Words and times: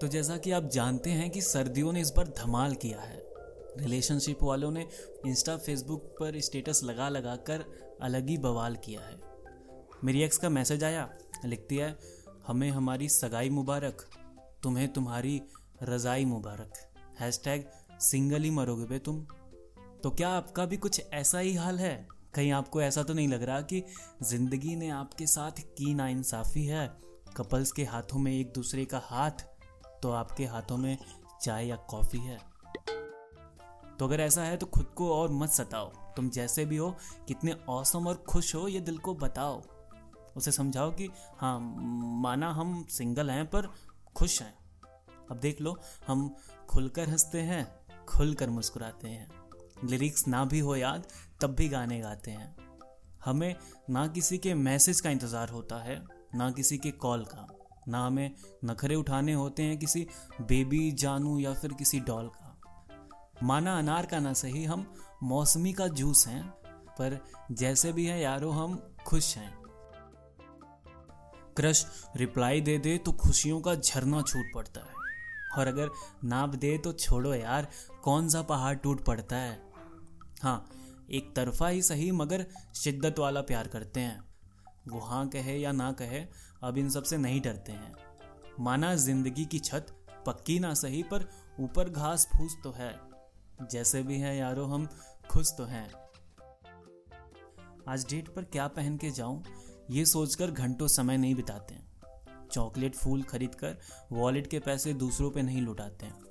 तो 0.00 0.08
जैसा 0.08 0.36
कि 0.36 0.50
आप 0.50 0.64
जानते 0.64 1.10
हैं 1.10 1.30
कि 1.30 1.40
सर्दियों 1.40 1.92
ने 1.92 2.00
इस 2.00 2.10
बार 2.10 2.28
धमाल 2.28 2.74
किया 2.74 3.00
है। 3.00 3.22
रिलेशनशिप 3.78 4.42
वालों 4.42 4.70
ने 4.70 4.86
इंस्टा, 5.26 5.56
फेसबुक 5.56 6.04
पर 6.20 6.40
स्टेटस 6.40 6.80
लगा 6.84 7.08
लगा 7.08 7.36
कर 7.36 7.64
अलग 8.02 8.28
ही 8.28 8.38
बवाल 8.38 8.76
किया 8.76 9.00
है। 9.00 9.20
मेरी 10.04 10.22
एक्स 10.22 10.38
का 10.38 10.48
मैसेज 10.48 10.84
आया, 10.84 11.10
लिखती 11.44 11.76
है, 11.76 11.98
हमें 12.46 12.70
हमारी 12.70 13.08
सगाई 13.08 13.50
मुबारक, 13.50 14.06
तुम्हें 14.62 14.88
तुम्हारी 14.92 15.42
रज़ाई 15.82 16.24
मुबारक। 16.24 16.72
हैश 17.20 17.40
टैग 17.44 17.64
सिंगल 18.00 18.42
ही 18.42 18.50
मरोगे 18.50 18.84
बे 18.84 18.98
तुम। 18.98 19.26
तो 20.02 20.10
क्या 20.10 20.28
आपका 20.28 20.66
भी 20.66 20.76
कुछ 20.76 21.02
ऐसा 21.12 21.38
ही 21.38 21.54
हाल 21.54 21.78
है? 21.78 22.08
कहीं 22.34 22.52
आपको 22.52 22.82
ऐसा 22.82 23.02
तो 23.02 23.14
नहीं 23.14 23.28
लग 23.28 23.42
रहा 23.42 23.60
कि 23.60 23.82
ज़िंदगी 24.22 24.76
ने 24.76 24.90
आपके 24.90 25.26
साथ 25.26 25.50
की 25.50 25.94
नाइंसाफ़ी 25.94 26.64
है? 26.64 26.88
कपल्स 27.36 27.72
के 27.72 27.84
हाथों 27.84 28.18
में 28.18 28.40
एक 28.40 28.52
दूसरे 28.52 28.84
का 28.84 28.98
हाथ 29.04 29.49
तो 30.02 30.10
आपके 30.10 30.44
हाथों 30.44 30.76
में 30.76 30.96
चाय 31.42 31.66
या 31.66 31.76
कॉफ़ी 31.76 32.18
है। 32.18 32.38
तो 33.98 34.06
अगर 34.06 34.20
ऐसा 34.20 34.42
है 34.42 34.56
तो 34.56 34.66
खुद 34.66 34.86
को 34.86 35.12
और 35.14 35.30
मत 35.30 35.50
सताओ। 35.50 35.90
तुम 36.16 36.30
जैसे 36.30 36.64
भी 36.64 36.76
हो, 36.76 36.90
कितने 37.28 37.52
औसम 37.68 38.06
और 38.06 38.14
खुश 38.28 38.54
हो, 38.54 38.68
ये 38.68 38.80
दिल 38.80 38.98
को 38.98 39.14
बताओ। 39.14 39.62
उसे 40.36 40.52
समझाओ 40.52 40.90
कि 40.90 41.08
हाँ 41.38 41.58
माना 42.22 42.50
हम 42.50 42.84
सिंगल 42.90 43.30
हैं 43.30 43.46
पर 43.46 43.68
खुश 44.16 44.42
हैं। 44.42 44.54
अब 45.30 45.38
देख 45.38 45.60
लो, 45.60 45.76
हम 46.06 46.36
खुलकर 46.68 47.08
हँसते 47.08 47.40
हैं, 47.40 47.64
खुलकर 48.06 48.50
मुस्कुराते 48.50 49.08
हैं। 49.08 49.28
लिरिक्स 49.84 50.28
ना 50.28 50.44
भी 50.44 50.58
हो 50.58 50.76
याद, 50.76 51.06
तब 51.40 51.54
भी 51.54 51.68
गाने 51.68 52.00
गाते 52.00 52.30
हैं। 52.30 52.56
हमें 53.24 53.54
ना 53.90 54.06
किसी 54.06 54.38
के 54.38 54.54
मैसेज 54.54 55.00
का 55.00 55.10
इंतज़ार 55.10 55.48
होता 55.48 55.76
है, 55.76 56.04
ना 56.34 56.50
किसी 56.50 56.78
के 56.78 56.90
कॉल 56.90 57.24
का। 57.24 57.46
ना 57.88 58.06
हमें 58.06 58.34
नखरे 58.64 58.94
उठाने 58.94 59.32
होते 59.32 59.62
हैं 59.62 59.78
किसी 59.78 60.06
बेबी, 60.40 60.92
जानू 60.92 61.38
या 61.38 61.54
फिर 61.54 61.72
किसी 61.72 62.00
डॉल 62.00 62.28
का। 62.28 62.46
माना 63.42 63.78
अनार 63.78 64.06
का 64.06 64.18
ना 64.18 64.32
सही, 64.32 64.64
हम 64.64 64.94
मौसमी 65.22 65.72
का 65.72 65.88
जूस 65.88 66.26
हैं, 66.28 66.48
पर 66.90 67.24
जैसे 67.52 67.92
भी 67.92 68.06
है 68.06 68.20
यारो, 68.20 68.50
हम 68.50 68.96
खुश 69.06 69.36
हैं। 69.36 69.60
क्रश 71.56 71.86
रिप्लाई 72.16 72.60
दे 72.60 72.78
दे 72.78 72.98
तो 72.98 73.12
खुशियों 73.12 73.60
का 73.60 73.74
झरना 73.74 74.22
छूट 74.22 74.46
पड़ता 74.54 74.80
है। 74.80 75.00
और 75.58 75.66
अगर 75.66 75.90
नाप 76.24 76.48
दे 76.48 76.78
तो 76.78 76.92
छोड़ो 76.92 77.34
यार, 77.34 77.68
कौन 78.02 78.28
सा 78.28 78.42
पहाड़ 78.42 78.76
टूट 78.76 79.04
पड़ता 79.04 79.36
है? 79.36 79.72
हाँ 80.42 80.70
एक 81.10 81.36
तरफा 81.36 81.68
ही 81.68 81.82
सही, 81.82 82.10
मगर 82.10 82.46
शिद्दत 82.76 83.18
वाला 83.18 83.40
प्यार 83.40 83.68
करते 83.68 84.00
हैं। 84.00 84.29
वो 84.88 85.00
हाँ 85.00 85.26
कहे 85.28 85.56
या 85.58 85.72
ना 85.72 85.90
कहे, 85.92 86.24
अब 86.62 86.78
इन 86.78 86.88
सबसे 86.90 87.16
नहीं 87.18 87.40
डरते 87.40 87.72
हैं। 87.72 87.94
माना 88.60 88.94
ज़िंदगी 88.94 89.44
की 89.44 89.58
छत 89.58 89.86
पक्की 90.26 90.58
ना 90.58 90.72
सही, 90.74 91.02
पर 91.02 91.28
ऊपर 91.60 91.88
घास 91.88 92.28
फूस 92.32 92.56
तो 92.64 92.70
है। 92.70 92.94
जैसे 93.62 94.02
भी 94.02 94.18
है 94.18 94.36
यारो, 94.36 94.64
हम 94.64 94.88
खुश 95.30 95.52
तो 95.58 95.64
हैं। 95.64 95.88
आज 97.88 98.06
डेट 98.10 98.28
पर 98.28 98.44
क्या 98.44 98.66
पहन 98.68 98.96
के 98.96 99.10
जाऊँ, 99.10 99.42
ये 99.90 100.04
सोचकर 100.04 100.50
घंटों 100.50 100.88
समय 100.88 101.16
नहीं 101.16 101.34
बिताते 101.34 101.74
हैं। 101.74 101.88
चॉकलेट 102.52 102.94
फूल 102.94 103.22
खरीद 103.22 103.54
कर 103.54 103.76
वॉलेट 104.12 104.46
के 104.46 104.58
पैसे 104.58 104.92
दूसरों 104.94 105.30
पे 105.30 105.42
नहीं 105.42 105.62
लुटाते 105.62 106.06
हैं। 106.06 106.28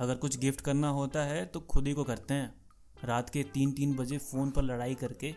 अगर 0.00 0.14
कुछ 0.14 0.38
गिफ्ट 0.38 0.60
करना 0.60 0.88
होता 0.88 1.22
है 1.24 1.44
तो 1.44 1.60
खुद 1.60 1.86
ही 1.86 1.92
को 1.94 2.04
करते 2.04 2.34
हैं। 2.34 2.54
रात 3.04 3.30
के 3.30 3.42
तीन 3.44 3.72
तीन 3.72 3.94
बजे 3.96 4.18
फ़ोन 4.18 4.50
पर 4.50 4.62
लड़ाई 4.62 4.94
करके 4.94 5.34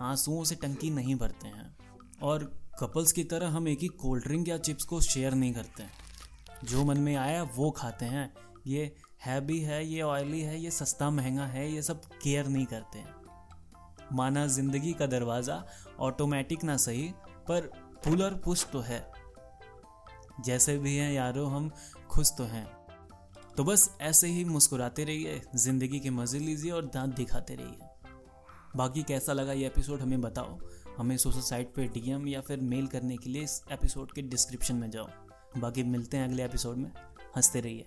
आंसुओं 0.00 0.44
से 0.44 0.54
टंकी 0.54 0.90
नहीं 0.90 1.14
भरते 1.14 1.48
हैं। 1.48 1.76
और 2.22 2.44
कपल्स 2.80 3.12
की 3.12 3.24
तरह 3.24 3.48
हम 3.48 3.68
एक 3.68 3.78
ही 3.78 3.88
कोल्ड 3.88 4.24
ड्रिंक 4.24 4.48
या 4.48 4.58
चिप्स 4.58 4.84
को 4.84 5.00
शेयर 5.00 5.34
नहीं 5.34 5.54
करते। 5.54 5.84
जो 6.64 6.84
मन 6.84 6.98
में 6.98 7.16
आया, 7.16 7.42
वो 7.42 7.70
खाते 7.70 8.04
हैं। 8.04 8.32
ये 8.66 8.94
हैवी 9.24 9.58
है, 9.58 9.86
ये 9.86 10.02
ऑयली 10.02 10.40
है, 10.40 10.60
ये 10.60 10.70
सस्ता, 10.70 11.10
महँगा 11.10 11.46
है, 11.46 11.72
ये 11.72 11.82
सब 11.82 12.00
केयर 12.22 12.46
नहीं 12.46 12.66
करते। 12.66 13.04
माना 14.12 14.46
ज़िंदगी 14.46 14.92
का 14.92 15.06
दरवाज़ा 15.06 15.64
ऑटोमेटिक 16.00 16.64
ना 16.64 16.76
सही, 16.76 17.08
पर 17.48 17.60
पुल 18.04 18.22
और 18.22 18.34
पुश 18.34 18.66
तो 18.72 18.80
है। 18.80 19.12
जैसे 20.44 20.78
भी 20.78 20.96
हैं, 20.96 21.12
यारो, 21.12 21.46
हम 21.46 21.70
खुश 22.10 22.30
तो 22.38 22.44
हैं। 22.44 22.66
तो 23.56 23.64
बस 23.64 23.96
ऐसे 24.00 24.26
ही 24.26 24.44
मुस्कुराते 24.44 25.04
रहिए, 25.04 25.42
ज़िंदगी 25.56 26.00
के 26.00 26.10
मज़े 26.10 26.38
लीजिए 26.38 26.70
और 26.70 26.86
दांत 26.86 27.14
दिखाते 27.14 27.54
रहिए। 27.54 27.88
बाकी 28.76 29.02
कैसा 29.02 29.32
लगा 29.32 29.52
ये 29.52 29.66
एपिसोड 29.66 30.00
हमें 30.00 30.20
बताओ। 30.20 30.58
हमें 30.96 31.16
सोशल 31.16 31.40
साइट 31.40 31.74
पे 31.74 31.86
डीएम 31.86 32.28
या 32.28 32.40
फिर 32.40 32.60
मेल 32.60 32.86
करने 32.86 33.16
के 33.16 33.30
लिए 33.30 33.42
इस 33.42 33.62
एपिसोड 33.72 34.12
के 34.12 34.22
डिस्क्रिप्शन 34.22 34.74
में 34.74 34.90
जाओ। 34.90 35.08
बाकी 35.58 35.82
मिलते 35.82 36.16
हैं 36.16 36.28
अगले 36.28 36.44
एपिसोड 36.44 36.76
में। 36.76 36.92
हँसते 37.36 37.60
रहिए। 37.60 37.84